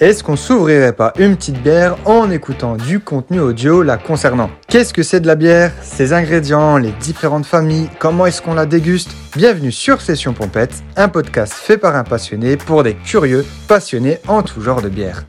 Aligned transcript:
Est-ce 0.00 0.24
qu'on 0.24 0.34
s'ouvrirait 0.34 0.94
pas 0.94 1.12
une 1.18 1.36
petite 1.36 1.62
bière 1.62 1.94
en 2.06 2.30
écoutant 2.30 2.76
du 2.76 3.00
contenu 3.00 3.38
audio 3.38 3.82
la 3.82 3.98
concernant? 3.98 4.48
Qu'est-ce 4.66 4.94
que 4.94 5.02
c'est 5.02 5.20
de 5.20 5.26
la 5.26 5.34
bière? 5.34 5.72
Ses 5.82 6.14
ingrédients, 6.14 6.78
les 6.78 6.92
différentes 6.92 7.44
familles, 7.44 7.90
comment 7.98 8.24
est-ce 8.24 8.40
qu'on 8.40 8.54
la 8.54 8.64
déguste? 8.64 9.10
Bienvenue 9.36 9.70
sur 9.70 10.00
Session 10.00 10.32
Pompette, 10.32 10.72
un 10.96 11.10
podcast 11.10 11.52
fait 11.52 11.76
par 11.76 11.96
un 11.96 12.04
passionné 12.04 12.56
pour 12.56 12.82
des 12.82 12.94
curieux 12.94 13.44
passionnés 13.68 14.20
en 14.26 14.42
tout 14.42 14.62
genre 14.62 14.80
de 14.80 14.88
bière. 14.88 15.26